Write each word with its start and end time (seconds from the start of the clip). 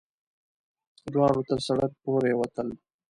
دواړه 1.13 1.41
تر 1.49 1.59
سړک 1.67 1.91
پورې 2.03 2.31
وتل. 2.39 2.67